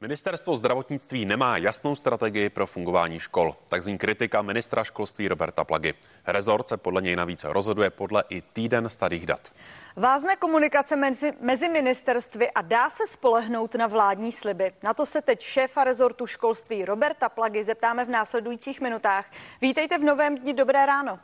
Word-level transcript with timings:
Ministerstvo 0.00 0.56
zdravotnictví 0.56 1.24
nemá 1.24 1.56
jasnou 1.56 1.96
strategii 1.96 2.48
pro 2.48 2.66
fungování 2.66 3.18
škol. 3.18 3.56
Tak 3.68 3.82
zní 3.82 3.98
kritika 3.98 4.42
ministra 4.42 4.84
školství 4.84 5.28
Roberta 5.28 5.64
Plagy. 5.64 5.94
Rezort 6.26 6.68
se 6.68 6.76
podle 6.76 7.02
něj 7.02 7.16
navíc 7.16 7.44
rozhoduje 7.44 7.90
podle 7.90 8.24
i 8.28 8.40
týden 8.42 8.88
starých 8.88 9.26
dat. 9.26 9.52
Vázne 9.96 10.36
komunikace 10.36 10.96
mezi, 10.96 11.32
mezi 11.40 11.68
ministerstvy 11.68 12.50
a 12.50 12.62
dá 12.62 12.90
se 12.90 13.06
spolehnout 13.06 13.74
na 13.74 13.86
vládní 13.86 14.32
sliby. 14.32 14.72
Na 14.82 14.94
to 14.94 15.06
se 15.06 15.22
teď 15.22 15.40
šéfa 15.40 15.84
rezortu 15.84 16.26
školství 16.26 16.84
Roberta 16.84 17.28
Plagy 17.28 17.64
zeptáme 17.64 18.04
v 18.04 18.08
následujících 18.08 18.80
minutách. 18.80 19.30
Vítejte 19.60 19.98
v 19.98 20.04
novém 20.04 20.38
dni. 20.38 20.54
Dobré 20.54 20.86
ráno. 20.86 21.18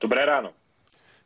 Dobré 0.00 0.24
ráno. 0.24 0.57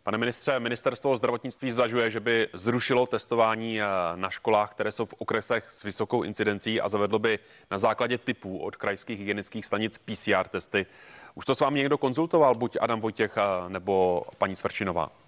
Pane 0.05 0.19
ministře, 0.19 0.61
ministerstvo 0.61 1.17
zdravotnictví 1.17 1.71
zvažuje, 1.71 2.11
že 2.11 2.21
by 2.21 2.49
zrušilo 2.53 3.07
testování 3.07 3.81
eh, 3.81 3.85
na 4.15 4.31
školách, 4.31 4.71
které 4.71 4.93
jsou 4.93 5.07
v 5.07 5.15
okresech 5.19 5.71
s 5.71 5.83
vysokou 5.83 6.23
incidencí 6.23 6.81
a 6.81 6.89
zavedlo 6.89 7.19
by 7.19 7.39
na 7.71 7.79
základě 7.79 8.19
typů 8.19 8.59
od 8.59 8.77
krajských 8.77 9.19
hygienických 9.19 9.67
stanic 9.67 9.99
PCR 9.99 10.49
testy. 10.49 10.87
Už 11.35 11.45
to 11.45 11.55
s 11.55 11.61
vámi 11.61 11.79
někdo 11.79 11.99
konzultoval, 11.99 12.55
buď 12.55 12.77
Adam 12.81 13.01
Vojtěch 13.01 13.37
eh, 13.37 13.69
nebo 13.69 14.23
paní 14.39 14.57
Svrčinová? 14.57 15.22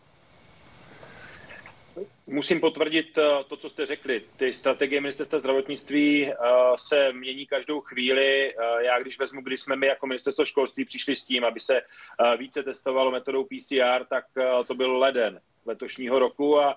Musím 2.27 2.60
potvrdit 2.60 3.19
eh, 3.19 3.45
to, 3.48 3.56
co 3.56 3.69
jste 3.69 3.87
řekli. 3.87 4.23
Ty 4.37 4.52
strategie 4.52 5.01
ministerstva 5.01 5.38
zdravotnictví 5.38 6.27
eh, 6.27 6.34
se 6.77 7.12
mění 7.12 7.46
každou 7.46 7.80
chvíli. 7.80 8.55
Eh, 8.55 8.84
já 8.84 8.98
když 8.98 9.19
vezmu, 9.19 9.42
když 9.42 9.60
jsme 9.60 9.77
my 9.77 9.87
jako 9.87 10.06
ministerstvo 10.06 10.45
školství 10.45 10.84
přišli 10.84 11.16
s 11.16 11.24
tím, 11.24 11.45
aby 11.45 11.60
se 11.60 11.82
více 12.38 12.62
testovalo 12.62 13.10
metodou 13.10 13.45
PCR, 13.45 14.05
tak 14.05 14.24
to 14.66 14.74
byl 14.74 14.98
leden 14.98 15.41
letošního 15.66 16.18
roku 16.18 16.60
a, 16.60 16.77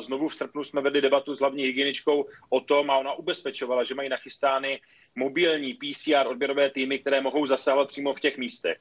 znovu 0.00 0.28
v 0.28 0.34
srpnu 0.34 0.64
jsme 0.64 0.80
vedli 0.80 1.00
debatu 1.00 1.34
s 1.34 1.40
hlavní 1.40 1.62
hygieničkou 1.62 2.26
o 2.48 2.60
tom 2.60 2.90
a 2.90 2.96
ona 2.96 3.12
ubezpečovala, 3.12 3.84
že 3.84 3.94
mají 3.94 4.08
nachystány 4.08 4.80
mobilní 5.14 5.74
PCR 5.74 6.26
odběrové 6.26 6.70
týmy, 6.70 6.98
které 6.98 7.20
mohou 7.20 7.46
zasahovat 7.46 7.88
přímo 7.88 8.14
v 8.14 8.20
těch 8.20 8.38
místech. 8.38 8.78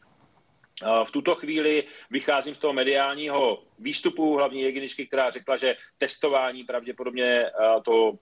V 1.03 1.11
tuto 1.11 1.35
chvíli 1.35 1.83
vycházím 2.09 2.55
z 2.55 2.59
toho 2.59 2.73
mediálního 2.73 3.63
výstupu 3.79 4.35
hlavní 4.35 4.63
hygieničky, 4.63 5.07
která 5.07 5.29
řekla, 5.31 5.57
že 5.57 5.75
testování 5.97 6.63
pravděpodobně 6.63 7.45
to 7.85 8.13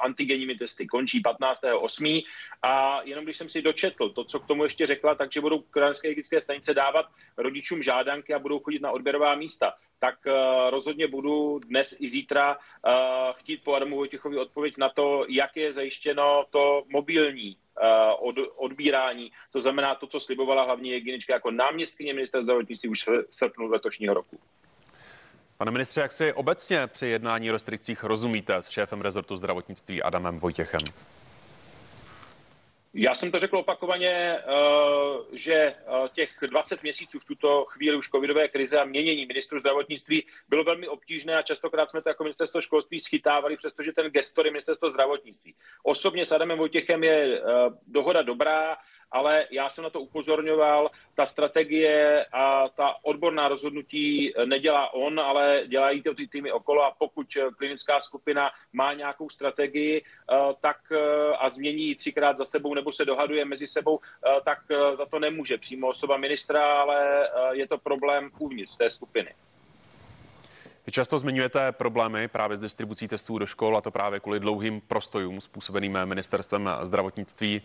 antigenními 0.00 0.54
testy 0.54 0.86
končí 0.86 1.22
15.8. 1.22 2.22
A 2.62 3.00
jenom 3.04 3.24
když 3.24 3.36
jsem 3.36 3.48
si 3.48 3.62
dočetl 3.62 4.08
to, 4.08 4.24
co 4.24 4.40
k 4.40 4.46
tomu 4.46 4.64
ještě 4.64 4.86
řekla, 4.86 5.14
takže 5.14 5.40
budou 5.40 5.58
krajské 5.58 6.08
hygienické 6.08 6.40
stanice 6.40 6.74
dávat 6.74 7.06
rodičům 7.36 7.82
žádanky 7.82 8.34
a 8.34 8.38
budou 8.38 8.58
chodit 8.58 8.82
na 8.82 8.90
odběrová 8.90 9.34
místa, 9.34 9.72
tak 9.98 10.18
rozhodně 10.70 11.06
budu 11.08 11.58
dnes 11.58 11.96
i 11.98 12.08
zítra 12.08 12.58
chtít 13.32 13.64
po 13.64 13.74
Adamu 13.74 13.96
Vojtěchovi 13.96 14.38
odpověď 14.38 14.74
na 14.78 14.88
to, 14.88 15.24
jak 15.28 15.56
je 15.56 15.72
zajištěno 15.72 16.44
to 16.50 16.82
mobilní 16.88 17.56
od, 18.18 18.36
odbírání. 18.56 19.32
To 19.50 19.60
znamená 19.60 19.94
to, 19.94 20.06
co 20.06 20.20
slibovala 20.20 20.64
hlavní 20.64 20.90
hygienička 20.90 21.32
jako 21.32 21.50
náměstkyně 21.50 22.14
ministra 22.14 22.42
zdravotnictví 22.42 22.88
už 22.88 23.06
v 23.06 23.24
srpnu 23.30 23.66
letošního 23.66 24.14
roku. 24.14 24.38
Pane 25.56 25.70
ministře, 25.70 26.00
jak 26.00 26.12
si 26.12 26.32
obecně 26.32 26.86
při 26.86 27.06
jednání 27.06 27.50
o 27.50 27.52
restrikcích 27.52 28.04
rozumíte 28.04 28.56
s 28.56 28.68
šéfem 28.68 29.00
rezortu 29.00 29.36
zdravotnictví 29.36 30.02
Adamem 30.02 30.38
Vojtěchem? 30.38 30.80
Já 32.94 33.14
jsem 33.14 33.30
to 33.30 33.38
řekl 33.38 33.56
opakovaně, 33.56 34.10
eh, 34.10 34.42
že 35.32 35.54
eh, 35.54 35.74
těch 36.12 36.30
20 36.50 36.82
měsíců 36.82 37.18
v 37.18 37.24
tuto 37.24 37.64
chvíli 37.64 37.96
už 37.96 38.08
covidové 38.08 38.48
krize 38.48 38.78
a 38.80 38.84
měnění 38.84 39.26
ministru 39.26 39.58
zdravotnictví 39.58 40.24
bylo 40.48 40.64
velmi 40.64 40.88
obtížné 40.88 41.36
a 41.36 41.42
častokrát 41.42 41.90
jsme 41.90 42.02
to 42.02 42.08
jako 42.08 42.22
ministerstvo 42.22 42.60
školství 42.60 43.00
schytávali, 43.00 43.56
přestože 43.56 43.92
ten 43.92 44.06
gestor 44.06 44.46
je 44.46 44.52
ministerstvo 44.52 44.90
zdravotnictví. 44.90 45.54
Osobně 45.82 46.26
s 46.26 46.32
Adamem 46.32 46.58
Vojtěchem 46.58 47.04
je 47.04 47.38
eh, 47.38 47.42
dohoda 47.86 48.22
dobrá, 48.22 48.76
ale 49.12 49.46
já 49.50 49.68
jsem 49.68 49.84
na 49.84 49.90
to 49.90 50.00
upozorňoval, 50.00 50.90
ta 51.14 51.26
strategie 51.26 52.24
a 52.32 52.68
ta 52.68 52.96
odborná 53.02 53.48
rozhodnutí 53.48 54.32
nedělá 54.44 54.92
on, 54.94 55.20
ale 55.20 55.62
dělají 55.66 56.02
to 56.02 56.14
ty 56.14 56.28
týmy 56.28 56.52
okolo 56.52 56.84
a 56.84 56.94
pokud 56.98 57.26
klinická 57.56 58.00
skupina 58.00 58.50
má 58.72 58.92
nějakou 58.92 59.30
strategii 59.30 60.02
tak 60.60 60.92
a 61.38 61.50
změní 61.50 61.86
ji 61.86 61.94
třikrát 61.94 62.36
za 62.36 62.44
sebou 62.44 62.74
nebo 62.74 62.92
se 62.92 63.04
dohaduje 63.04 63.44
mezi 63.44 63.66
sebou, 63.66 63.98
eh, 64.00 64.40
tak 64.44 64.58
eh, 64.70 64.96
za 64.96 65.06
to 65.06 65.18
nemůže 65.18 65.58
přímo 65.58 65.88
osoba 65.88 66.16
ministra, 66.16 66.80
ale 66.80 67.28
eh, 67.28 67.56
je 67.56 67.68
to 67.68 67.78
problém 67.78 68.30
uvnitř 68.38 68.76
té 68.76 68.90
skupiny. 68.90 69.34
Vy 70.90 70.94
často 70.94 71.18
zmiňujete 71.18 71.72
problémy 71.72 72.28
právě 72.28 72.56
s 72.56 72.60
distribucí 72.60 73.08
testů 73.08 73.38
do 73.38 73.46
škol 73.46 73.76
a 73.76 73.80
to 73.80 73.90
právě 73.90 74.20
kvůli 74.20 74.40
dlouhým 74.40 74.80
prostojům 74.80 75.40
způsobeným 75.40 75.98
ministerstvem 76.04 76.70
zdravotnictví. 76.82 77.62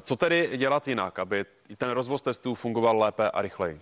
Co 0.00 0.16
tedy 0.16 0.50
dělat 0.56 0.88
jinak, 0.88 1.18
aby 1.18 1.44
ten 1.76 1.90
rozvoz 1.90 2.22
testů 2.22 2.54
fungoval 2.54 2.98
lépe 2.98 3.30
a 3.30 3.42
rychleji? 3.42 3.80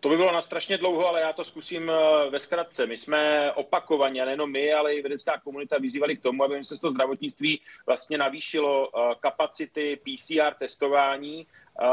To 0.00 0.08
by 0.08 0.16
bylo 0.16 0.32
na 0.32 0.42
strašně 0.42 0.78
dlouho, 0.78 1.08
ale 1.08 1.20
já 1.20 1.32
to 1.32 1.44
zkusím 1.44 1.90
eh, 1.90 2.30
ve 2.30 2.40
zkratce. 2.40 2.86
My 2.86 2.96
jsme 2.96 3.52
opakovaně, 3.52 4.24
nejenom 4.24 4.52
my, 4.52 4.72
ale 4.72 4.94
i 4.94 5.02
vědecká 5.02 5.40
komunita 5.40 5.78
vyzývali 5.78 6.16
k 6.16 6.22
tomu, 6.22 6.44
aby 6.44 6.54
ministerstvo 6.54 6.90
zdravotnictví 6.90 7.60
vlastně 7.86 8.18
navýšilo 8.18 8.88
eh, 8.88 9.14
kapacity 9.20 9.96
PCR 9.96 10.54
testování 10.58 11.46
eh, 11.46 11.84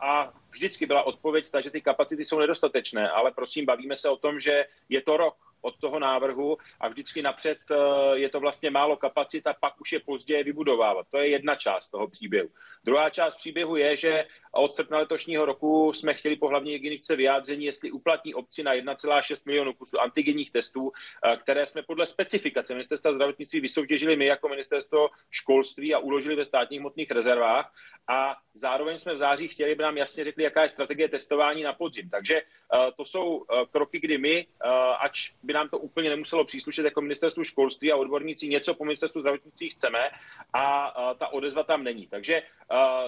a 0.00 0.32
vždycky 0.50 0.86
byla 0.86 1.02
odpověď 1.02 1.50
ta, 1.50 1.60
že 1.60 1.70
ty 1.70 1.80
kapacity 1.80 2.24
jsou 2.24 2.38
nedostatečné, 2.38 3.10
ale 3.10 3.30
prosím, 3.30 3.66
bavíme 3.66 3.96
se 3.96 4.08
o 4.08 4.16
tom, 4.16 4.40
že 4.40 4.64
je 4.88 5.02
to 5.02 5.16
rok 5.16 5.36
od 5.60 5.76
toho 5.80 5.98
návrhu 5.98 6.56
a 6.80 6.88
vždycky 6.88 7.22
napřed 7.22 7.58
eh, 7.70 7.76
je 8.18 8.28
to 8.28 8.40
vlastně 8.40 8.70
málo 8.70 8.96
kapacita, 8.96 9.54
pak 9.60 9.80
už 9.80 9.92
je 9.92 10.00
později 10.00 10.44
vybudovávat. 10.44 11.06
To 11.10 11.18
je 11.18 11.28
jedna 11.28 11.54
část 11.54 11.88
toho 11.88 12.08
příběhu. 12.08 12.48
Druhá 12.84 13.10
část 13.10 13.34
příběhu 13.34 13.76
je, 13.76 13.96
že 13.96 14.24
od 14.52 14.76
srpna 14.76 14.98
letošního 14.98 15.44
roku 15.44 15.92
jsme 15.92 16.14
chtěli 16.14 16.36
po 16.36 16.48
hlavní 16.48 16.72
hygieničce 16.72 17.16
vyjádření, 17.16 17.64
jestli 17.64 17.90
uplatní 17.90 18.34
obci 18.34 18.62
na 18.62 18.74
1,6 18.74 19.36
milionu 19.46 19.72
kusů 19.72 20.00
antigenních 20.00 20.50
testů, 20.50 20.92
eh, 21.24 21.36
které 21.36 21.66
jsme 21.66 21.82
podle 21.82 22.06
specifikace 22.06 22.74
ministerstva 22.74 23.12
zdravotnictví 23.12 23.60
vysoutěžili 23.60 24.16
my 24.16 24.26
jako 24.26 24.48
ministerstvo 24.48 25.08
školství 25.30 25.94
a 25.94 25.98
uložili 25.98 26.36
ve 26.36 26.44
státních 26.44 26.80
hmotných 26.80 27.10
rezervách. 27.10 27.72
A 28.08 28.36
zároveň 28.54 28.98
jsme 28.98 29.14
v 29.14 29.18
září 29.18 29.48
chtěli, 29.48 29.72
aby 29.72 29.82
nám 29.82 29.96
jasně 29.96 30.24
řekli, 30.24 30.44
jaká 30.44 30.62
je 30.62 30.68
strategie 30.68 31.08
testování 31.08 31.62
na 31.62 31.72
podzim. 31.72 32.08
Takže 32.08 32.36
eh, 32.36 32.92
to 32.96 33.04
jsou 33.04 33.44
kroky, 33.70 34.00
kdy 34.00 34.18
my, 34.18 34.46
ač 34.98 35.30
by 35.46 35.52
nám 35.52 35.68
to 35.68 35.78
úplně 35.78 36.10
nemuselo 36.10 36.44
příslušet 36.44 36.84
jako 36.84 37.00
ministerstvu 37.00 37.44
školství 37.44 37.92
a 37.92 37.96
odborníci 37.96 38.48
něco 38.48 38.74
po 38.74 38.84
ministerstvu 38.84 39.20
zdravotnictví 39.20 39.70
chceme 39.70 40.10
a 40.52 40.94
ta 41.18 41.28
odezva 41.28 41.62
tam 41.62 41.84
není. 41.84 42.06
Takže 42.06 42.42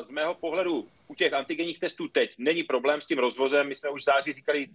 z 0.03 0.11
mého 0.11 0.35
pohledu 0.35 0.89
u 1.09 1.15
těch 1.15 1.33
antigenních 1.33 1.81
testů 1.81 2.09
teď 2.09 2.35
není 2.39 2.63
problém 2.63 3.01
s 3.01 3.07
tím 3.07 3.19
rozvozem. 3.19 3.69
My 3.69 3.75
jsme 3.75 3.91
už 3.91 4.01
v 4.01 4.05
září 4.05 4.33
říkali, 4.33 4.69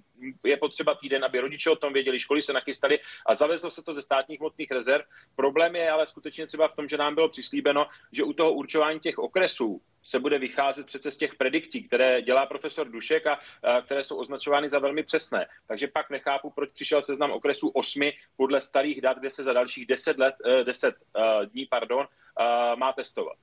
je 0.43 0.57
potřeba 0.57 0.95
týden, 0.95 1.25
aby 1.25 1.39
rodiče 1.39 1.69
o 1.69 1.75
tom 1.75 1.93
věděli, 1.93 2.19
školy 2.19 2.41
se 2.41 2.53
nachystali 2.53 2.99
a 3.25 3.35
zavezlo 3.35 3.71
se 3.71 3.83
to 3.83 3.93
ze 3.93 4.01
státních 4.01 4.39
hmotných 4.39 4.71
rezerv. 4.71 5.05
Problém 5.35 5.75
je 5.75 5.91
ale 5.91 6.07
skutečně 6.07 6.47
třeba 6.47 6.67
v 6.67 6.75
tom, 6.75 6.87
že 6.87 6.97
nám 6.97 7.15
bylo 7.15 7.29
přislíbeno, 7.29 7.87
že 8.11 8.23
u 8.23 8.33
toho 8.33 8.53
určování 8.53 8.99
těch 8.99 9.17
okresů 9.19 9.81
se 10.03 10.19
bude 10.19 10.39
vycházet 10.39 10.85
přece 10.85 11.11
z 11.11 11.17
těch 11.17 11.35
predikcí, 11.35 11.83
které 11.83 12.21
dělá 12.21 12.45
profesor 12.45 12.89
Dušek 12.89 13.27
a, 13.27 13.39
a 13.63 13.81
které 13.81 14.03
jsou 14.03 14.17
označovány 14.17 14.69
za 14.69 14.79
velmi 14.79 15.03
přesné. 15.03 15.45
Takže 15.67 15.87
pak 15.87 16.09
nechápu, 16.09 16.49
proč 16.49 16.69
přišel 16.69 17.01
seznam 17.01 17.31
okresů 17.31 17.69
osmi 17.69 18.13
podle 18.37 18.61
starých 18.61 19.01
dat, 19.01 19.17
kde 19.17 19.29
se 19.29 19.43
za 19.43 19.53
dalších 19.53 19.85
deset 19.85 20.17
let, 20.17 20.35
eh, 20.45 20.63
deset 20.63 20.95
uh, 20.95 21.45
dní, 21.45 21.65
pardon, 21.65 22.07
uh, 22.39 22.79
má 22.79 22.93
testovat. 22.93 23.37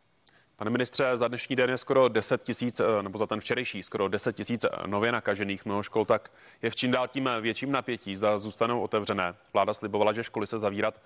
Pane 0.61 0.71
ministře, 0.71 1.17
za 1.17 1.29
dnešní 1.29 1.57
den 1.57 1.71
je 1.71 1.79
skoro 1.79 2.09
10 2.09 2.43
tisíc, 2.43 2.81
nebo 3.03 3.19
za 3.19 3.27
ten 3.27 3.41
včerejší 3.41 3.83
skoro 3.83 4.09
10 4.09 4.37
tisíc 4.37 4.67
nově 4.87 5.13
nakažených 5.13 5.65
mnoho 5.65 5.83
škol, 5.83 6.05
tak 6.05 6.31
je 6.63 6.71
v 6.71 6.77
čím 6.77 6.91
dál 6.91 7.09
tím 7.09 7.31
větším 7.41 7.73
napětí, 7.73 8.17
zda 8.17 8.39
zůstanou 8.39 8.81
otevřené. 8.81 9.35
Vláda 9.53 9.75
slibovala, 9.75 10.13
že 10.13 10.25
školy 10.25 10.47
se 10.47 10.59
zavírat 10.59 11.03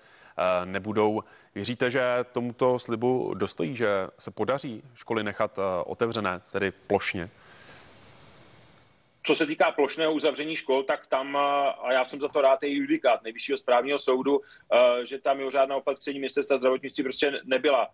nebudou. 0.65 1.23
Věříte, 1.55 1.89
že 1.89 2.25
tomuto 2.31 2.79
slibu 2.79 3.33
dostojí, 3.33 3.75
že 3.75 4.07
se 4.19 4.31
podaří 4.31 4.83
školy 4.95 5.23
nechat 5.23 5.59
otevřené, 5.85 6.41
tedy 6.51 6.71
plošně? 6.71 7.29
Co 9.25 9.35
se 9.35 9.45
týká 9.45 9.71
plošného 9.71 10.13
uzavření 10.13 10.55
škol, 10.55 10.83
tak 10.83 11.07
tam, 11.07 11.35
a 11.35 11.93
já 11.93 12.05
jsem 12.05 12.19
za 12.19 12.27
to 12.27 12.41
rád, 12.41 12.63
je 12.63 12.69
judikát 12.69 13.23
nejvyššího 13.23 13.57
správního 13.57 13.99
soudu, 13.99 14.41
že 15.03 15.19
tam 15.19 15.37
mimořádná 15.37 15.75
opatření 15.75 16.19
ministerstva 16.19 16.57
zdravotnictví 16.57 17.03
prostě 17.03 17.41
nebyla 17.43 17.89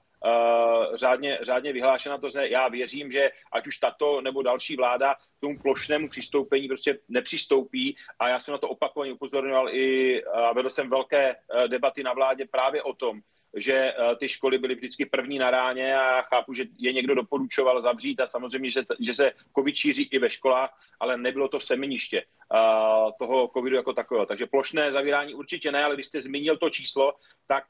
řádně, 0.93 1.39
řádně 1.41 1.73
vyhlášena. 1.73 2.17
To 2.17 2.29
znamená, 2.29 2.51
já 2.51 2.67
věřím, 2.67 3.11
že 3.11 3.31
ať 3.51 3.67
už 3.67 3.77
tato 3.77 4.21
nebo 4.21 4.41
další 4.41 4.75
vláda 4.75 5.13
k 5.13 5.39
tomu 5.39 5.59
plošnému 5.59 6.09
přistoupení 6.09 6.67
prostě 6.67 6.99
nepřistoupí 7.09 7.95
a 8.19 8.29
já 8.29 8.39
jsem 8.39 8.51
na 8.51 8.57
to 8.57 8.69
opakovaně 8.69 9.13
upozorňoval 9.13 9.69
i 9.69 10.23
a 10.23 10.53
vedl 10.53 10.69
jsem 10.69 10.89
velké 10.89 11.35
uh, 11.35 11.63
debaty 11.67 12.03
na 12.03 12.13
vládě 12.13 12.45
právě 12.51 12.83
o 12.83 12.93
tom, 12.93 13.21
že 13.55 13.93
uh, 13.93 14.15
ty 14.15 14.29
školy 14.29 14.57
byly 14.57 14.75
vždycky 14.75 15.05
první 15.05 15.39
na 15.39 15.51
ráně 15.51 15.95
a 15.95 16.15
já 16.15 16.21
chápu, 16.21 16.53
že 16.53 16.65
je 16.77 16.93
někdo 16.93 17.15
doporučoval 17.15 17.81
zavřít 17.81 18.19
a 18.19 18.27
samozřejmě, 18.27 18.71
že, 18.71 18.81
že 18.99 19.13
se 19.13 19.31
covid 19.55 19.75
šíří 19.75 20.03
i 20.03 20.19
ve 20.19 20.29
školách, 20.29 20.77
ale 20.99 21.17
nebylo 21.17 21.47
to 21.47 21.59
semeniště. 21.59 22.23
Toho 23.19 23.47
covidu 23.47 23.75
jako 23.75 23.93
takového. 23.93 24.25
Takže 24.25 24.45
plošné 24.45 24.91
zavírání 24.91 25.33
určitě 25.33 25.71
ne, 25.71 25.83
ale 25.83 25.95
když 25.95 26.05
jste 26.05 26.21
zmínil 26.21 26.57
to 26.57 26.69
číslo, 26.69 27.13
tak 27.47 27.63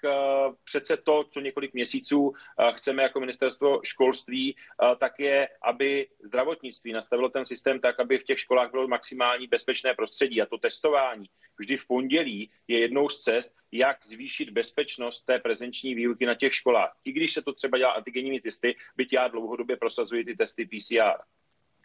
přece 0.64 0.98
to, 0.98 1.24
co 1.24 1.40
několik 1.40 1.74
měsíců 1.74 2.34
chceme 2.72 3.04
jako 3.04 3.20
ministerstvo 3.20 3.82
školství, 3.84 4.56
tak 4.98 5.20
je, 5.20 5.48
aby 5.62 6.08
zdravotnictví 6.24 6.94
nastavilo 6.94 7.30
ten 7.30 7.46
systém 7.46 7.80
tak, 7.80 8.00
aby 8.00 8.18
v 8.18 8.24
těch 8.24 8.40
školách 8.40 8.72
bylo 8.72 8.88
maximální 8.88 9.48
bezpečné 9.48 9.94
prostředí 9.94 10.42
a 10.42 10.46
to 10.46 10.58
testování 10.58 11.26
vždy 11.60 11.78
v 11.78 11.88
pondělí 11.88 12.52
je 12.68 12.80
jednou 12.80 13.10
z 13.10 13.20
cest, 13.20 13.56
jak 13.72 14.06
zvýšit 14.06 14.50
bezpečnost 14.50 15.22
té 15.22 15.40
prezenční 15.40 15.96
výuky 15.96 16.26
na 16.26 16.36
těch 16.36 16.54
školách. 16.56 16.98
I 17.04 17.12
když 17.12 17.34
se 17.34 17.42
to 17.42 17.54
třeba 17.54 17.78
dělá 17.78 17.92
antigenními 17.92 18.42
testy, 18.42 18.76
byť 18.96 19.14
já 19.14 19.28
dlouhodobě 19.28 19.78
prosazuji 19.78 20.26
ty 20.26 20.36
testy 20.36 20.66
PCR. 20.66 21.22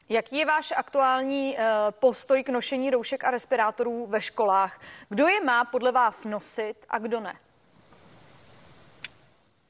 Jaký 0.09 0.37
je 0.37 0.47
váš 0.47 0.73
aktuální 0.77 1.57
eh, 1.59 1.65
postoj 1.91 2.43
k 2.43 2.49
nošení 2.49 2.91
roušek 2.91 3.25
a 3.25 3.31
respirátorů 3.31 4.07
ve 4.07 4.21
školách? 4.21 4.81
Kdo 5.09 5.29
je 5.29 5.41
má 5.45 5.65
podle 5.65 5.93
vás 5.93 6.25
nosit 6.25 6.87
a 6.89 6.99
kdo 6.99 7.21
ne? 7.21 7.39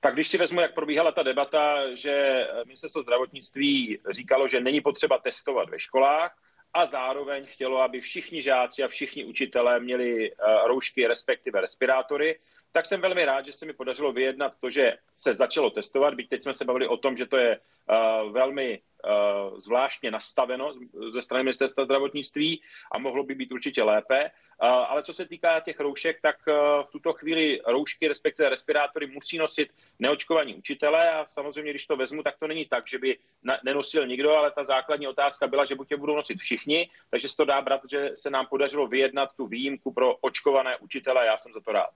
Tak 0.00 0.14
když 0.14 0.28
si 0.28 0.38
vezmu, 0.38 0.60
jak 0.60 0.74
probíhala 0.74 1.12
ta 1.12 1.22
debata, 1.22 1.94
že 1.94 2.46
ministerstvo 2.66 3.02
zdravotnictví 3.02 3.98
říkalo, 4.10 4.48
že 4.48 4.60
není 4.60 4.80
potřeba 4.80 5.18
testovat 5.18 5.70
ve 5.70 5.78
školách, 5.78 6.36
a 6.76 6.86
zároveň 6.86 7.46
chtělo, 7.46 7.80
aby 7.80 8.00
všichni 8.00 8.42
žáci 8.42 8.82
a 8.82 8.88
všichni 8.88 9.24
učitelé 9.24 9.80
měli 9.80 10.32
eh, 10.32 10.36
roušky, 10.66 11.06
respektive 11.06 11.60
respirátory, 11.60 12.38
tak 12.76 12.86
jsem 12.86 13.00
velmi 13.00 13.24
rád, 13.24 13.46
že 13.46 13.52
se 13.52 13.66
mi 13.66 13.72
podařilo 13.72 14.12
vyjednat 14.12 14.52
to, 14.60 14.70
že 14.70 14.96
se 15.16 15.34
začalo 15.34 15.70
testovat, 15.70 16.14
byť 16.14 16.28
teď 16.28 16.42
jsme 16.42 16.54
se 16.54 16.64
bavili 16.64 16.88
o 16.88 16.96
tom, 16.96 17.16
že 17.16 17.26
to 17.26 17.36
je 17.36 17.58
uh, 17.58 18.32
velmi 18.32 18.80
uh, 18.80 19.60
zvláštně 19.60 20.10
nastaveno 20.10 20.74
ze 21.12 21.22
strany 21.22 21.44
ministerstva 21.44 21.84
zdravotnictví 21.84 22.62
a 22.92 22.98
mohlo 22.98 23.24
by 23.24 23.34
být 23.34 23.52
určitě 23.52 23.82
lépe. 23.82 24.24
Uh, 24.24 24.68
ale 24.68 25.02
co 25.02 25.12
se 25.12 25.26
týká 25.26 25.60
těch 25.60 25.80
roušek, 25.80 26.20
tak 26.20 26.36
uh, 26.48 26.54
v 26.86 26.90
tuto 26.92 27.12
chvíli 27.12 27.60
roušky, 27.66 28.08
respektive 28.08 28.48
respirátory, 28.48 29.06
musí 29.06 29.38
nosit 29.38 29.72
neočkovaní 29.98 30.54
učitelé 30.54 31.10
a 31.10 31.26
samozřejmě, 31.28 31.70
když 31.70 31.86
to 31.86 31.96
vezmu, 31.96 32.22
tak 32.22 32.36
to 32.38 32.46
není 32.46 32.66
tak, 32.66 32.88
že 32.88 32.98
by 32.98 33.18
na, 33.42 33.58
nenosil 33.64 34.06
nikdo, 34.06 34.36
ale 34.36 34.50
ta 34.50 34.64
základní 34.64 35.08
otázka 35.08 35.46
byla, 35.46 35.64
že 35.64 35.74
buď 35.74 35.90
je 35.90 35.96
budou 35.96 36.16
nosit 36.16 36.38
všichni, 36.38 36.90
takže 37.10 37.28
se 37.28 37.36
to 37.36 37.44
dá 37.44 37.60
brát, 37.60 37.80
že 37.90 38.10
se 38.14 38.30
nám 38.30 38.46
podařilo 38.46 38.86
vyjednat 38.86 39.30
tu 39.36 39.46
výjimku 39.46 39.92
pro 39.92 40.16
očkované 40.16 40.76
učitele, 40.76 41.26
já 41.26 41.36
jsem 41.36 41.52
za 41.52 41.60
to 41.60 41.72
rád. 41.72 41.90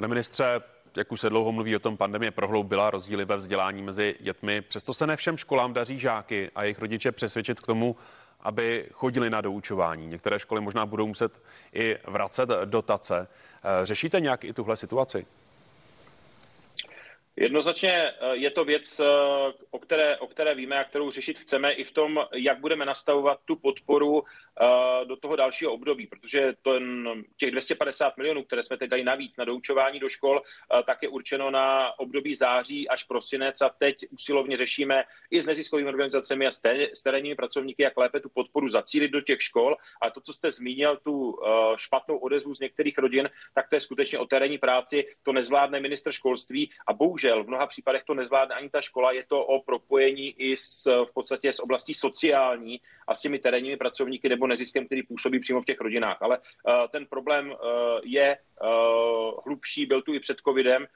Pane 0.00 0.08
ministře, 0.08 0.60
jak 0.96 1.12
už 1.12 1.20
se 1.20 1.30
dlouho 1.30 1.52
mluví 1.52 1.76
o 1.76 1.78
tom, 1.78 1.96
pandemie 1.96 2.30
prohloubila 2.30 2.90
rozdíly 2.90 3.24
ve 3.24 3.36
vzdělání 3.36 3.82
mezi 3.82 4.16
dětmi. 4.20 4.62
Přesto 4.62 4.94
se 4.94 5.06
ne 5.06 5.16
všem 5.16 5.36
školám 5.36 5.72
daří 5.72 5.98
žáky 5.98 6.50
a 6.54 6.62
jejich 6.62 6.78
rodiče 6.78 7.12
přesvědčit 7.12 7.60
k 7.60 7.66
tomu, 7.66 7.96
aby 8.40 8.88
chodili 8.92 9.30
na 9.30 9.40
doučování. 9.40 10.06
Některé 10.06 10.38
školy 10.38 10.60
možná 10.60 10.86
budou 10.86 11.06
muset 11.06 11.42
i 11.72 11.98
vracet 12.06 12.48
dotace. 12.64 13.28
Řešíte 13.82 14.20
nějak 14.20 14.44
i 14.44 14.52
tuhle 14.52 14.76
situaci? 14.76 15.26
Jednoznačně 17.36 17.92
eh, 17.92 18.36
je 18.36 18.50
to 18.50 18.64
věc, 18.64 19.00
eh, 19.00 19.04
o 19.70 19.78
které, 19.78 20.18
o 20.18 20.26
které 20.26 20.54
víme 20.54 20.78
a 20.78 20.84
kterou 20.84 21.10
řešit 21.10 21.38
chceme 21.38 21.72
i 21.72 21.84
v 21.84 21.92
tom, 21.92 22.20
jak 22.34 22.60
budeme 22.60 22.84
nastavovat 22.84 23.40
tu 23.44 23.56
podporu 23.56 24.22
eh, 24.22 25.04
do 25.04 25.16
toho 25.16 25.36
dalšího 25.36 25.72
období, 25.72 26.06
protože 26.06 26.54
ten, 26.62 27.08
těch 27.36 27.50
250 27.50 28.16
milionů, 28.16 28.44
které 28.44 28.62
jsme 28.62 28.76
teď 28.76 28.90
dali 28.90 29.04
navíc 29.04 29.36
na 29.36 29.44
doučování 29.44 30.00
do 30.00 30.08
škol, 30.08 30.42
tak 30.86 31.02
je 31.02 31.08
určeno 31.08 31.50
na 31.50 31.98
období 31.98 32.34
září 32.34 32.88
až 32.88 33.04
prosinec 33.04 33.60
a 33.60 33.68
teď 33.68 34.06
usilovně 34.10 34.56
řešíme 34.56 35.04
i 35.30 35.40
s 35.40 35.46
neziskovými 35.46 35.88
organizacemi 35.88 36.46
a 36.46 36.50
s 36.92 37.02
terénními 37.02 37.34
pracovníky, 37.34 37.82
jak 37.82 37.96
lépe 37.96 38.20
tu 38.20 38.28
podporu 38.28 38.70
zacílit 38.70 39.10
do 39.10 39.20
těch 39.20 39.42
škol. 39.42 39.76
A 40.02 40.10
to, 40.10 40.20
co 40.20 40.32
jste 40.32 40.50
zmínil, 40.50 40.96
tu 40.96 41.38
špatnou 41.76 42.16
odezvu 42.16 42.54
z 42.54 42.60
některých 42.60 42.98
rodin, 42.98 43.30
tak 43.54 43.68
to 43.68 43.76
je 43.76 43.80
skutečně 43.80 44.18
o 44.18 44.26
terénní 44.26 44.58
práci, 44.58 45.06
to 45.22 45.32
nezvládne 45.32 45.80
minister 45.80 46.12
školství 46.12 46.70
a 46.86 46.92
bohužel 46.92 47.19
bohužel 47.20 47.44
v 47.44 47.48
mnoha 47.48 47.66
případech 47.66 48.04
to 48.04 48.14
nezvládne 48.14 48.54
ani 48.54 48.70
ta 48.70 48.80
škola, 48.80 49.12
je 49.12 49.24
to 49.28 49.44
o 49.44 49.62
propojení 49.62 50.34
i 50.38 50.56
s, 50.56 51.04
v 51.04 51.12
podstatě 51.14 51.52
s 51.52 51.60
oblastí 51.60 51.94
sociální 51.94 52.80
a 53.08 53.14
s 53.14 53.20
těmi 53.20 53.38
terénními 53.38 53.76
pracovníky 53.76 54.28
nebo 54.28 54.46
neziskem, 54.46 54.86
který 54.86 55.02
působí 55.02 55.40
přímo 55.40 55.62
v 55.62 55.64
těch 55.64 55.80
rodinách. 55.80 56.22
Ale 56.22 56.38
uh, 56.38 56.72
ten 56.88 57.06
problém 57.06 57.50
uh, 57.50 57.56
je 58.04 58.38
uh, 58.62 59.40
hlubší, 59.46 59.86
byl 59.86 60.02
tu 60.02 60.14
i 60.14 60.20
před 60.20 60.36
covidem, 60.48 60.86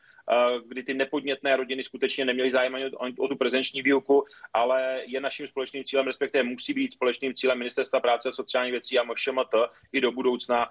kdy 0.66 0.82
ty 0.82 0.94
nepodnětné 0.94 1.56
rodiny 1.56 1.82
skutečně 1.82 2.24
neměly 2.24 2.50
zájem 2.50 2.74
ani 2.74 2.90
o, 3.18 3.28
tu 3.28 3.36
prezenční 3.36 3.82
výuku, 3.82 4.24
ale 4.54 5.02
je 5.06 5.20
naším 5.20 5.46
společným 5.46 5.84
cílem, 5.84 6.06
respektive 6.06 6.44
musí 6.44 6.72
být 6.72 6.92
společným 6.92 7.34
cílem 7.34 7.58
Ministerstva 7.58 8.00
práce 8.00 8.28
a 8.28 8.32
sociálních 8.32 8.72
věcí 8.72 8.98
a 8.98 9.04
MŠMT 9.04 9.54
i 9.92 10.00
do 10.00 10.12
budoucna 10.12 10.68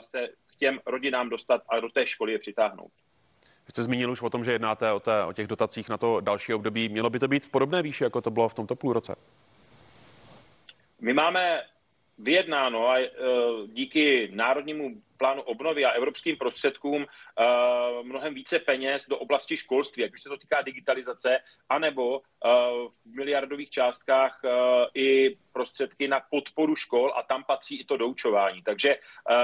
se 0.00 0.28
k 0.46 0.56
těm 0.56 0.80
rodinám 0.86 1.28
dostat 1.28 1.62
a 1.68 1.80
do 1.80 1.88
té 1.88 2.06
školy 2.06 2.32
je 2.32 2.38
přitáhnout. 2.38 2.92
Vy 3.66 3.72
jste 3.72 3.82
zmínil 3.82 4.10
už 4.10 4.22
o 4.22 4.30
tom, 4.30 4.44
že 4.44 4.52
jednáte 4.52 4.92
o, 4.92 5.00
té, 5.00 5.24
o 5.24 5.32
těch 5.32 5.46
dotacích 5.46 5.88
na 5.88 5.98
to 5.98 6.20
další 6.20 6.54
období. 6.54 6.88
Mělo 6.88 7.10
by 7.10 7.18
to 7.18 7.28
být 7.28 7.46
v 7.46 7.50
podobné 7.50 7.82
výši, 7.82 8.04
jako 8.04 8.20
to 8.20 8.30
bylo 8.30 8.48
v 8.48 8.54
tomto 8.54 8.76
půlroce? 8.76 9.14
My 11.00 11.12
máme 11.12 11.62
vyjednáno 12.18 12.88
a 12.88 12.98
e, 12.98 13.10
díky 13.66 14.30
národnímu 14.34 14.90
plánu 15.22 15.42
obnovy 15.42 15.84
a 15.84 15.90
evropským 15.90 16.36
prostředkům 16.36 17.06
uh, 17.06 18.06
mnohem 18.06 18.34
více 18.34 18.58
peněz 18.58 19.06
do 19.08 19.18
oblasti 19.18 19.56
školství, 19.56 20.04
ať 20.04 20.12
už 20.14 20.22
se 20.22 20.28
to 20.28 20.36
týká 20.36 20.62
digitalizace, 20.62 21.38
anebo 21.68 22.18
uh, 22.18 22.22
v 23.04 23.14
miliardových 23.16 23.70
částkách 23.70 24.40
uh, 24.44 24.50
i 24.94 25.38
prostředky 25.52 26.08
na 26.08 26.20
podporu 26.30 26.76
škol 26.76 27.12
a 27.16 27.22
tam 27.22 27.44
patří 27.44 27.80
i 27.80 27.84
to 27.84 27.96
doučování. 27.96 28.62
Takže 28.62 28.96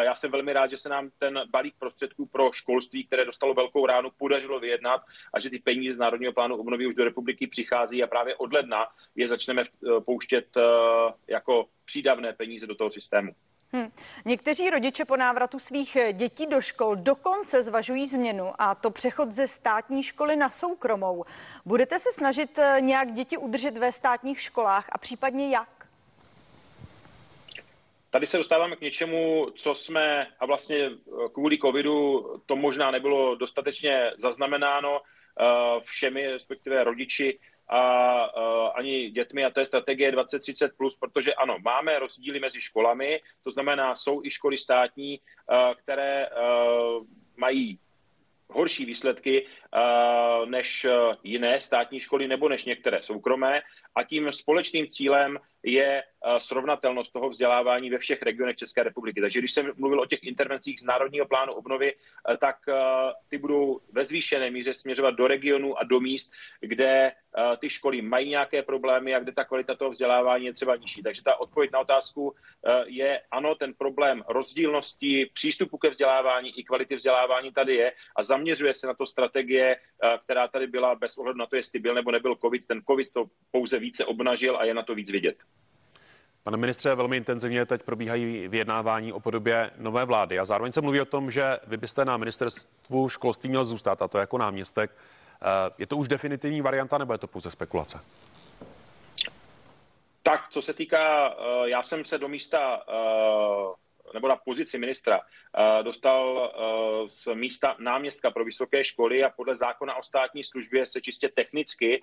já 0.02 0.14
jsem 0.14 0.30
velmi 0.30 0.52
rád, 0.52 0.70
že 0.70 0.76
se 0.76 0.88
nám 0.88 1.10
ten 1.18 1.42
balík 1.50 1.74
prostředků 1.78 2.26
pro 2.26 2.52
školství, 2.52 3.04
které 3.04 3.24
dostalo 3.24 3.54
velkou 3.54 3.86
ránu, 3.86 4.10
podařilo 4.18 4.60
vyjednat 4.60 5.02
a 5.34 5.40
že 5.40 5.50
ty 5.50 5.58
peníze 5.58 5.94
z 5.94 5.98
Národního 5.98 6.32
plánu 6.32 6.56
obnovy 6.56 6.86
už 6.86 6.94
do 6.94 7.04
republiky 7.04 7.46
přichází 7.46 8.02
a 8.02 8.06
právě 8.06 8.36
od 8.36 8.52
ledna 8.52 8.86
je 9.16 9.28
začneme 9.28 9.64
pouštět 10.04 10.56
jako 11.26 11.68
přídavné 11.84 12.32
peníze 12.32 12.66
do 12.66 12.74
toho 12.74 12.90
systému. 12.90 13.34
Hmm. 13.72 13.92
Někteří 14.24 14.70
rodiče 14.70 15.04
po 15.04 15.16
návratu 15.16 15.58
svých 15.58 15.96
eh, 15.96 16.12
dětí 16.12 16.46
do 16.46 16.60
škol 16.60 16.96
dokonce 16.96 17.62
zvažují 17.62 18.06
změnu 18.06 18.52
a 18.58 18.74
to 18.74 18.90
přechod 18.90 19.32
ze 19.32 19.48
státní 19.48 20.02
školy 20.02 20.36
na 20.36 20.50
soukromou. 20.50 21.24
Budete 21.64 21.98
se 21.98 22.12
snažit 22.12 22.58
eh, 22.58 22.76
nějak 22.80 23.12
děti 23.12 23.36
udržet 23.36 23.78
ve 23.78 23.92
státních 23.92 24.40
školách 24.40 24.88
a 24.92 24.98
případně 24.98 25.50
jak? 25.50 25.68
Tady 28.10 28.26
se 28.26 28.38
dostáváme 28.38 28.76
k 28.76 28.80
něčemu, 28.80 29.46
co 29.54 29.74
jsme, 29.74 30.26
a 30.40 30.46
vlastně 30.46 30.76
eh, 30.76 31.28
kvůli 31.32 31.58
covidu 31.58 32.26
to 32.46 32.56
možná 32.56 32.90
nebylo 32.90 33.34
dostatečně 33.34 34.12
zaznamenáno 34.18 35.00
všemi, 35.80 36.30
respektive 36.30 36.84
rodiči, 36.84 37.38
a 37.68 37.82
uh, 38.36 38.70
ani 38.74 39.10
dětmi 39.10 39.44
a 39.44 39.50
to 39.50 39.60
je 39.60 39.66
strategie 39.66 40.12
2030+, 40.12 40.70
plus, 40.76 40.96
protože 40.96 41.34
ano, 41.34 41.56
máme 41.64 41.98
rozdíly 41.98 42.40
mezi 42.40 42.60
školami, 42.60 43.20
to 43.44 43.50
znamená, 43.50 43.94
jsou 43.94 44.24
i 44.24 44.30
školy 44.30 44.58
státní, 44.58 45.20
uh, 45.20 45.74
které 45.74 46.28
uh, 46.28 47.04
mají 47.36 47.78
horší 48.50 48.84
výsledky 48.84 49.46
uh, 49.46 50.50
než 50.50 50.86
jiné 51.22 51.60
státní 51.60 52.00
školy 52.00 52.28
nebo 52.28 52.48
než 52.48 52.64
některé 52.64 53.02
soukromé. 53.02 53.62
A 53.94 54.02
tím 54.02 54.32
společným 54.32 54.88
cílem 54.88 55.38
je 55.62 56.02
srovnatelnost 56.38 57.12
toho 57.12 57.28
vzdělávání 57.28 57.90
ve 57.90 57.98
všech 57.98 58.22
regionech 58.22 58.56
České 58.56 58.82
republiky. 58.82 59.20
Takže 59.20 59.38
když 59.38 59.52
jsem 59.52 59.72
mluvil 59.76 60.00
o 60.00 60.06
těch 60.06 60.22
intervencích 60.22 60.80
z 60.80 60.84
Národního 60.84 61.26
plánu 61.26 61.52
obnovy, 61.52 61.94
eh, 61.94 62.36
tak 62.36 62.56
eh, 62.68 62.74
ty 63.28 63.38
budou 63.38 63.80
ve 63.92 64.04
zvýšené 64.04 64.50
míře 64.50 64.74
směřovat 64.74 65.14
do 65.14 65.26
regionů 65.26 65.78
a 65.78 65.84
do 65.84 66.00
míst, 66.00 66.32
kde 66.60 67.12
ty 67.58 67.70
školy 67.70 68.02
mají 68.02 68.28
nějaké 68.28 68.62
problémy 68.62 69.14
a 69.14 69.20
kde 69.20 69.32
ta 69.32 69.44
kvalita 69.44 69.74
toho 69.74 69.90
vzdělávání 69.90 70.46
je 70.46 70.52
třeba 70.52 70.76
nižší. 70.76 71.02
Takže 71.02 71.22
ta 71.22 71.40
odpověď 71.40 71.72
na 71.72 71.78
otázku 71.78 72.34
je 72.86 73.20
ano, 73.30 73.54
ten 73.54 73.74
problém 73.74 74.24
rozdílnosti 74.28 75.30
přístupu 75.34 75.78
ke 75.78 75.90
vzdělávání 75.90 76.58
i 76.58 76.64
kvality 76.64 76.96
vzdělávání 76.96 77.52
tady 77.52 77.74
je 77.74 77.92
a 78.16 78.22
zaměřuje 78.22 78.74
se 78.74 78.86
na 78.86 78.94
to 78.94 79.06
strategie, 79.06 79.76
která 80.24 80.48
tady 80.48 80.66
byla 80.66 80.94
bez 80.94 81.18
ohledu 81.18 81.38
na 81.38 81.46
to, 81.46 81.56
jestli 81.56 81.78
byl 81.78 81.94
nebo 81.94 82.10
nebyl 82.10 82.36
COVID. 82.36 82.66
Ten 82.66 82.82
COVID 82.90 83.12
to 83.12 83.24
pouze 83.50 83.78
více 83.78 84.04
obnažil 84.04 84.56
a 84.56 84.64
je 84.64 84.74
na 84.74 84.82
to 84.82 84.94
víc 84.94 85.10
vidět. 85.10 85.36
Pane 86.48 86.56
ministře, 86.56 86.94
velmi 86.94 87.16
intenzivně 87.16 87.66
teď 87.66 87.82
probíhají 87.82 88.48
vyjednávání 88.48 89.12
o 89.12 89.20
podobě 89.20 89.70
nové 89.76 90.04
vlády 90.04 90.38
a 90.38 90.44
zároveň 90.44 90.72
se 90.72 90.80
mluví 90.80 91.00
o 91.00 91.04
tom, 91.04 91.30
že 91.30 91.58
vy 91.66 91.76
byste 91.76 92.04
na 92.04 92.16
ministerstvu 92.16 93.08
školství 93.08 93.48
měl 93.48 93.64
zůstat, 93.64 94.02
a 94.02 94.08
to 94.08 94.18
jako 94.18 94.38
náměstek. 94.38 94.90
Eh, 94.90 95.46
je 95.78 95.86
to 95.86 95.96
už 95.96 96.08
definitivní 96.08 96.60
varianta, 96.60 96.98
nebo 96.98 97.12
je 97.12 97.18
to 97.18 97.26
pouze 97.26 97.50
spekulace? 97.50 98.00
Tak, 100.22 100.48
co 100.50 100.62
se 100.62 100.72
týká, 100.72 101.28
eh, 101.30 101.68
já 101.68 101.82
jsem 101.82 102.04
se 102.04 102.18
do 102.18 102.28
místa 102.28 102.82
eh, 102.88 102.92
nebo 104.14 104.28
na 104.28 104.36
pozici 104.36 104.78
ministra 104.78 105.20
dostal 105.82 106.52
z 107.06 107.28
místa 107.34 107.76
náměstka 107.78 108.30
pro 108.30 108.44
vysoké 108.44 108.84
školy 108.84 109.24
a 109.24 109.30
podle 109.30 109.56
zákona 109.56 109.94
o 109.94 110.02
státní 110.02 110.44
službě 110.44 110.86
se 110.86 111.00
čistě 111.00 111.28
technicky 111.28 112.02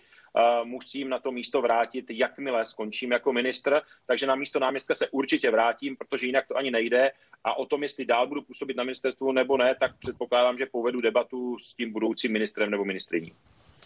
musím 0.63 1.09
na 1.09 1.19
to 1.19 1.31
místo 1.31 1.61
vrátit, 1.61 2.05
jakmile 2.09 2.65
skončím 2.65 3.11
jako 3.11 3.33
ministr, 3.33 3.81
takže 4.07 4.27
na 4.27 4.35
místo 4.35 4.59
náměstka 4.59 4.95
se 4.95 5.07
určitě 5.09 5.51
vrátím, 5.51 5.97
protože 5.97 6.25
jinak 6.25 6.47
to 6.47 6.57
ani 6.57 6.71
nejde 6.71 7.11
a 7.43 7.57
o 7.57 7.65
tom, 7.65 7.83
jestli 7.83 8.05
dál 8.05 8.27
budu 8.27 8.41
působit 8.41 8.77
na 8.77 8.83
ministerstvu 8.83 9.31
nebo 9.31 9.57
ne, 9.57 9.75
tak 9.79 9.97
předpokládám, 9.97 10.57
že 10.57 10.65
povedu 10.65 11.01
debatu 11.01 11.59
s 11.59 11.73
tím 11.73 11.93
budoucím 11.93 12.31
ministrem 12.31 12.71
nebo 12.71 12.85
ministriní. 12.85 13.33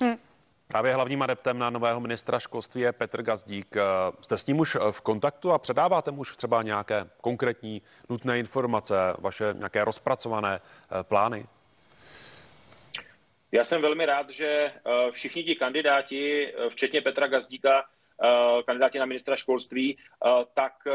Hmm. 0.01 0.17
Právě 0.71 0.93
hlavním 0.93 1.21
adeptem 1.21 1.59
na 1.59 1.69
nového 1.69 1.99
ministra 1.99 2.39
školství 2.39 2.81
je 2.81 2.91
Petr 2.91 3.21
Gazdík. 3.21 3.75
Jste 4.21 4.37
s 4.37 4.45
ním 4.45 4.59
už 4.59 4.77
v 4.91 5.01
kontaktu 5.01 5.51
a 5.51 5.57
předáváte 5.57 6.11
mu 6.11 6.21
už 6.21 6.37
třeba 6.37 6.63
nějaké 6.63 7.09
konkrétní 7.21 7.81
nutné 8.09 8.39
informace, 8.39 8.95
vaše 9.17 9.53
nějaké 9.57 9.83
rozpracované 9.83 10.61
eh, 10.61 11.03
plány? 11.03 11.45
Já 13.51 13.63
jsem 13.63 13.81
velmi 13.81 14.05
rád, 14.05 14.29
že 14.29 14.47
eh, 14.47 15.11
všichni 15.11 15.43
ti 15.43 15.55
kandidáti, 15.55 16.53
eh, 16.53 16.69
včetně 16.69 17.01
Petra 17.01 17.27
Gazdíka, 17.27 17.85
kandidáti 18.65 18.99
na 18.99 19.05
ministra 19.05 19.35
školství, 19.35 19.97
eh, 19.97 20.29
tak 20.53 20.73
eh, 20.87 20.91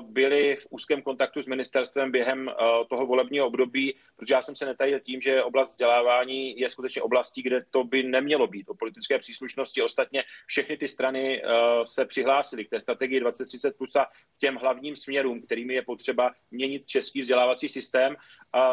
byli 0.00 0.56
v 0.56 0.66
úzkém 0.70 1.02
kontaktu 1.02 1.42
s 1.42 1.46
ministerstvem 1.46 2.10
během 2.10 2.50
toho 2.88 3.06
volebního 3.06 3.46
období, 3.46 3.94
protože 4.16 4.34
já 4.34 4.42
jsem 4.42 4.56
se 4.56 4.66
netajil 4.66 5.00
tím, 5.00 5.20
že 5.20 5.42
oblast 5.42 5.70
vzdělávání 5.70 6.60
je 6.60 6.70
skutečně 6.70 7.02
oblastí, 7.02 7.42
kde 7.42 7.64
to 7.70 7.84
by 7.84 8.02
nemělo 8.02 8.46
být 8.46 8.68
o 8.68 8.74
politické 8.74 9.18
příslušnosti. 9.18 9.82
Ostatně 9.82 10.24
všechny 10.46 10.76
ty 10.76 10.88
strany 10.88 11.42
se 11.84 12.04
přihlásily 12.04 12.64
k 12.64 12.70
té 12.70 12.80
strategii 12.80 13.20
2030 13.20 13.76
plus 13.76 13.96
a 13.96 14.04
k 14.04 14.38
těm 14.38 14.56
hlavním 14.56 14.96
směrům, 14.96 15.42
kterými 15.42 15.74
je 15.74 15.82
potřeba 15.82 16.34
měnit 16.50 16.86
český 16.86 17.20
vzdělávací 17.20 17.68
systém. 17.68 18.16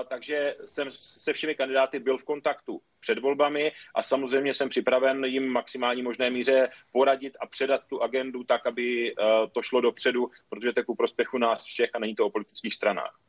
Takže 0.07 0.55
jsem 0.65 0.87
se 0.91 1.33
všemi 1.33 1.55
kandidáty 1.55 1.99
byl 1.99 2.17
v 2.17 2.23
kontaktu 2.23 2.81
před 2.99 3.19
volbami 3.19 3.71
a 3.95 4.03
samozřejmě 4.03 4.53
jsem 4.53 4.69
připraven 4.69 5.25
jim 5.25 5.47
maximální 5.47 6.01
možné 6.01 6.29
míře 6.29 6.69
poradit 6.91 7.33
a 7.39 7.47
předat 7.47 7.81
tu 7.87 8.03
agendu 8.03 8.43
tak, 8.43 8.67
aby 8.67 9.11
eh, 9.11 9.23
to 9.51 9.61
šlo 9.61 9.81
dopředu, 9.81 10.31
protože 10.49 10.73
to 10.73 10.79
je 10.79 10.83
ku 10.83 10.95
prospěchu 10.95 11.37
nás 11.37 11.63
všech 11.63 11.89
a 11.93 11.99
není 11.99 12.15
to 12.15 12.25
o 12.25 12.29
politických 12.29 12.75
stranách. 12.75 13.19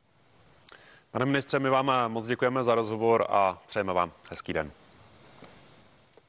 Pane 1.11 1.25
ministře, 1.25 1.59
my 1.59 1.69
vám 1.69 2.11
moc 2.11 2.27
děkujeme 2.27 2.63
za 2.63 2.75
rozhovor 2.75 3.25
a 3.29 3.61
přejeme 3.67 3.93
vám 3.93 4.11
hezký 4.29 4.53
den. 4.53 4.71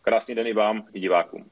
Krásný 0.02 0.34
den 0.34 0.46
i 0.46 0.52
vám, 0.52 0.86
i 0.92 1.00
divákům. 1.00 1.50